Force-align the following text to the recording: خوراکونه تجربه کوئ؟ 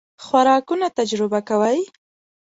خوراکونه 0.25 0.87
تجربه 0.97 1.39
کوئ؟ 1.49 1.79